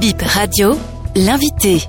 [0.00, 0.78] Bip Radio,
[1.16, 1.80] l'invité.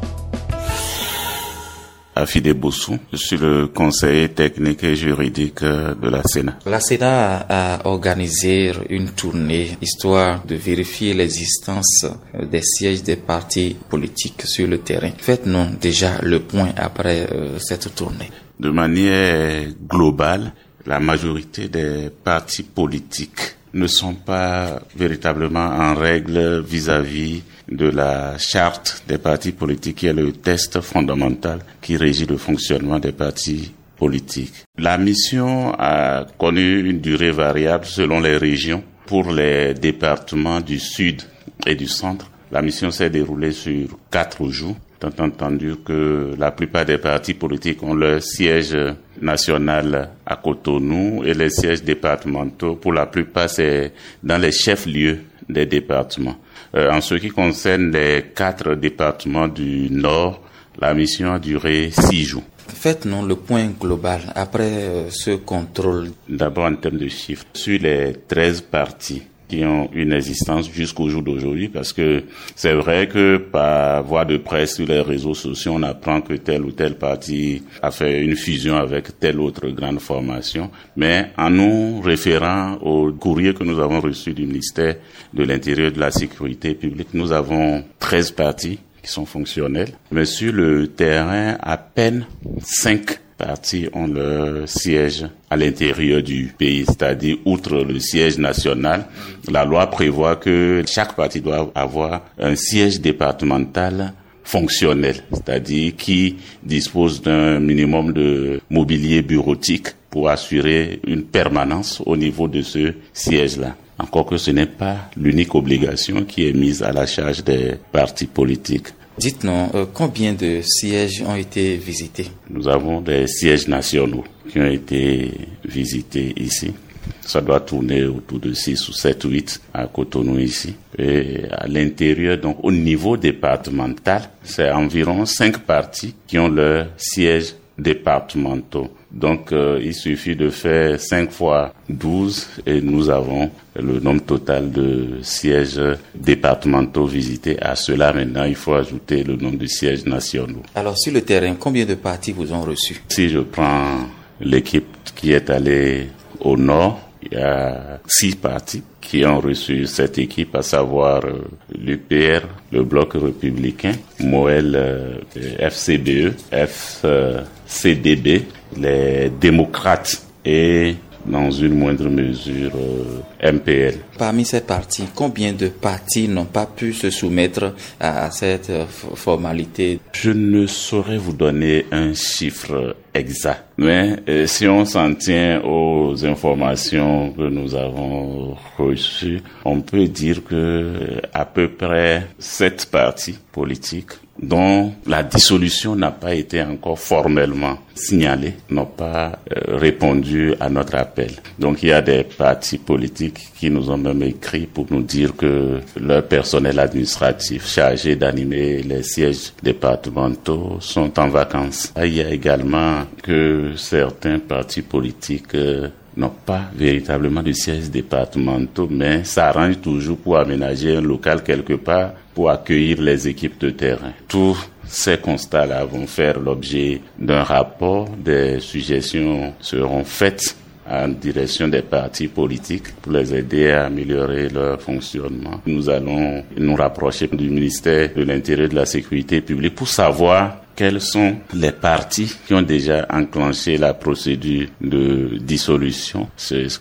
[2.16, 6.58] Afide Bossou, je suis le conseiller technique et juridique de la Sénat.
[6.66, 12.08] La Sénat a organisé une tournée histoire de vérifier l'existence
[12.52, 15.12] des sièges des partis politiques sur le terrain.
[15.16, 18.32] Faites-nous déjà le point après euh, cette tournée.
[18.60, 20.54] De manière globale,
[20.88, 29.04] la majorité des partis politiques ne sont pas véritablement en règle vis-à-vis de la charte
[29.08, 34.66] des partis politiques qui est le test fondamental qui régit le fonctionnement des partis politiques.
[34.78, 38.84] La mission a connu une durée variable selon les régions.
[39.06, 41.24] Pour les départements du sud
[41.66, 46.86] et du centre, la mission s'est déroulée sur quatre jours tant entendu que la plupart
[46.86, 48.76] des partis politiques ont leur siège
[49.22, 55.66] national à Cotonou et les sièges départementaux, pour la plupart, c'est dans les chefs-lieux des
[55.66, 56.38] départements.
[56.76, 60.42] Euh, en ce qui concerne les quatre départements du Nord,
[60.80, 62.44] la mission a duré six jours.
[62.68, 66.12] Faites-nous le point global après euh, ce contrôle.
[66.28, 67.46] D'abord en termes de chiffres.
[67.54, 72.24] Sur les 13 partis qui ont une existence jusqu'au jour d'aujourd'hui parce que
[72.56, 76.64] c'est vrai que par voie de presse sur les réseaux sociaux, on apprend que tel
[76.64, 80.70] ou tel parti a fait une fusion avec telle autre grande formation.
[80.96, 84.96] Mais en nous référant au courrier que nous avons reçu du ministère
[85.34, 89.94] de l'Intérieur et de la Sécurité publique, nous avons 13 partis qui sont fonctionnels.
[90.12, 92.28] Mais sur le terrain, à peine
[92.62, 99.06] 5 partis ont leur siège à l'intérieur du pays, c'est-à-dire outre le siège national.
[99.50, 107.22] La loi prévoit que chaque parti doit avoir un siège départemental fonctionnel, c'est-à-dire qui dispose
[107.22, 113.76] d'un minimum de mobilier bureautique pour assurer une permanence au niveau de ce siège-là.
[114.00, 118.28] Encore que ce n'est pas l'unique obligation qui est mise à la charge des partis
[118.28, 118.88] politiques.
[119.20, 122.28] Dites-nous, euh, combien de sièges ont été visités?
[122.50, 125.32] Nous avons des sièges nationaux qui ont été
[125.66, 126.72] visités ici.
[127.20, 130.74] Ça doit tourner autour de 6 ou 7 ou 8 à Cotonou ici.
[130.98, 137.56] Et à l'intérieur, donc au niveau départemental, c'est environ 5 partis qui ont leur siège
[137.80, 138.90] départementaux.
[139.12, 144.72] Donc euh, il suffit de faire 5 fois 12 et nous avons le nombre total
[144.72, 145.82] de sièges
[146.14, 147.60] départementaux visités.
[147.62, 150.62] À cela maintenant, il faut ajouter le nombre de sièges nationaux.
[150.76, 154.08] Alors sur le terrain, combien de partis vous ont reçus Si je prends
[154.40, 154.86] l'équipe
[155.16, 156.08] qui est allée
[156.40, 161.44] au nord, il y a six partis qui ont reçu cette équipe, à savoir euh,
[161.78, 165.18] l'UPR, le Bloc républicain, MOEL, euh,
[165.60, 168.46] FCBE, FCDB,
[168.78, 173.96] les démocrates et dans une moindre mesure euh, MPL.
[174.18, 180.00] Parmi ces partis, combien de partis n'ont pas pu se soumettre à cette euh, formalité?
[180.14, 186.26] Je ne saurais vous donner un chiffre exact, mais euh, si on s'en tient aux
[186.26, 194.12] informations que nous avons reçues, on peut dire que à peu près sept partis politiques
[194.42, 200.96] dont la dissolution n'a pas été encore formellement signalée, n'ont pas euh, répondu à notre
[200.96, 201.32] appel.
[201.58, 205.36] Donc il y a des partis politiques qui nous ont même écrit pour nous dire
[205.36, 211.94] que leur personnel administratif chargé d'animer les sièges départementaux sont en vacances.
[211.98, 218.88] Il y a également que certains partis politiques euh, n'ont pas véritablement de sièges départementaux,
[218.90, 224.14] mais s'arrangent toujours pour aménager un local quelque part pour accueillir les équipes de terrain.
[224.28, 224.58] Tous
[224.90, 228.10] ces constats-là vont faire l'objet d'un rapport.
[228.10, 230.56] Des suggestions seront faites
[230.90, 235.62] en direction des partis politiques pour les aider à améliorer leur fonctionnement.
[235.68, 241.02] Nous allons nous rapprocher du ministère de l'Intérieur de la Sécurité publique pour savoir quels
[241.02, 246.30] sont les partis qui ont déjà enclenché la procédure de dissolution,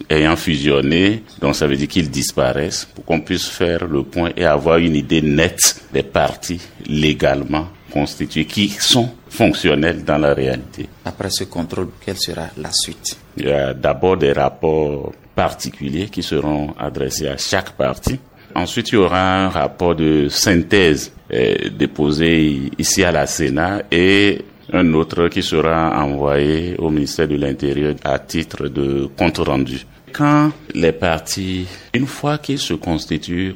[0.09, 4.45] ayant fusionné, donc ça veut dire qu'ils disparaissent, pour qu'on puisse faire le point et
[4.45, 10.89] avoir une idée nette des partis légalement constitués qui sont fonctionnels dans la réalité.
[11.05, 13.19] Après ce contrôle, quelle sera la suite?
[13.37, 18.19] Il y a d'abord des rapports particuliers qui seront adressés à chaque parti.
[18.55, 24.43] Ensuite, il y aura un rapport de synthèse déposé ici à la Sénat et
[24.73, 29.85] un autre qui sera envoyé au ministère de l'Intérieur à titre de compte rendu.
[30.13, 33.55] Quand les partis, une fois qu'ils se constituent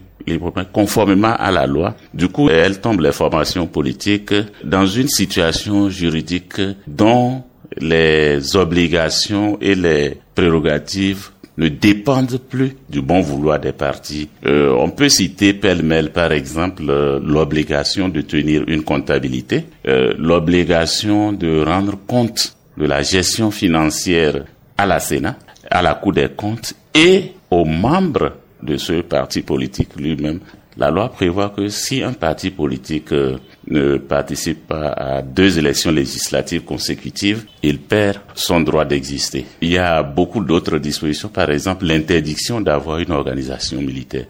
[0.73, 4.35] conformément à la loi, du coup, elles tombent les formations politiques
[4.65, 7.43] dans une situation juridique dont
[7.79, 14.29] les obligations et les prérogatives ne dépendent plus du bon vouloir des partis.
[14.47, 21.33] Euh, on peut citer pêle-mêle, par exemple, euh, l'obligation de tenir une comptabilité, euh, l'obligation
[21.33, 24.45] de rendre compte de la gestion financière
[24.79, 25.37] à la Sénat,
[25.71, 30.41] à la Cour des comptes et aux membres de ce parti politique lui-même
[30.77, 33.37] la loi prévoit que si un parti politique euh,
[33.69, 39.45] ne participe pas à deux élections législatives consécutives, il perd son droit d'exister.
[39.61, 44.25] Il y a beaucoup d'autres dispositions, par exemple l'interdiction d'avoir une organisation militaire,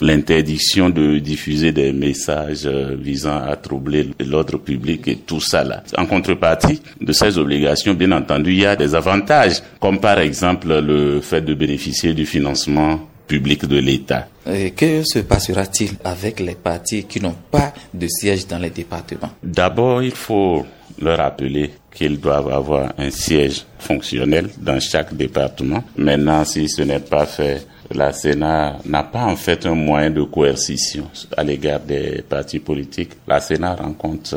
[0.00, 5.82] l'interdiction de diffuser des messages euh, visant à troubler l'ordre public et tout ça là.
[5.96, 10.68] En contrepartie de ces obligations, bien entendu, il y a des avantages, comme par exemple
[10.80, 14.28] le fait de bénéficier du financement public de l'État.
[14.76, 19.30] Que se passera-t-il avec les partis qui n'ont pas de siège dans les départements?
[19.42, 20.64] D'abord, il faut
[21.00, 25.82] leur rappeler qu'ils doivent avoir un siège fonctionnel dans chaque département.
[25.96, 30.22] Maintenant, si ce n'est pas fait, la Sénat n'a pas en fait un moyen de
[30.22, 31.04] coercition
[31.36, 33.12] à l'égard des partis politiques.
[33.26, 34.34] La Sénat rencontre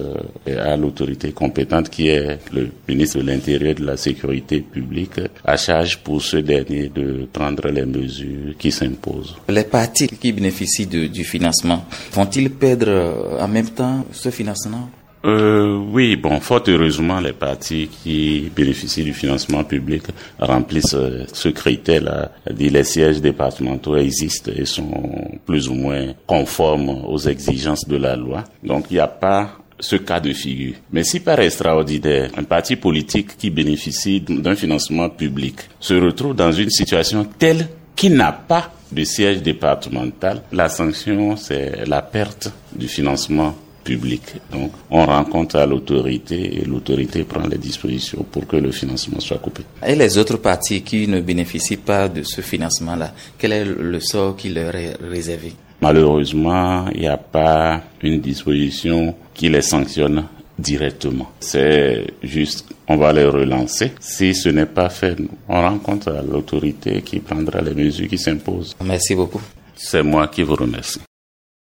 [0.47, 5.19] euh, à l'autorité compétente qui est le ministre de l'Intérieur et de la Sécurité publique
[5.43, 9.35] à charge pour ce dernier de prendre les mesures qui s'imposent.
[9.47, 11.85] Les partis qui bénéficient du financement?
[12.13, 14.89] Vont-ils perdre euh, en même temps ce financement?
[15.25, 20.03] Euh, oui, bon, fort heureusement, les partis qui bénéficient du financement public
[20.39, 22.31] remplissent euh, ce critère-là.
[22.57, 28.45] Les sièges départementaux existent et sont plus ou moins conformes aux exigences de la loi.
[28.63, 30.75] Donc, il n'y a pas ce cas de figure.
[30.91, 36.51] Mais si par extraordinaire, un parti politique qui bénéficie d'un financement public se retrouve dans
[36.51, 42.87] une situation telle qu'il n'a pas de siège départemental, la sanction, c'est la perte du
[42.87, 44.21] financement public.
[44.51, 49.37] Donc, on rencontre à l'autorité et l'autorité prend les dispositions pour que le financement soit
[49.37, 49.63] coupé.
[49.85, 54.35] Et les autres partis qui ne bénéficient pas de ce financement-là, quel est le sort
[54.35, 55.53] qui leur est réservé?
[55.81, 60.25] Malheureusement, il n'y a pas une disposition qui les sanctionne
[60.59, 61.31] directement.
[61.39, 63.91] C'est juste, on va les relancer.
[63.99, 65.17] Si ce n'est pas fait,
[65.47, 68.75] on rencontre l'autorité qui prendra les mesures qui s'imposent.
[68.83, 69.41] Merci beaucoup.
[69.75, 70.99] C'est moi qui vous remercie.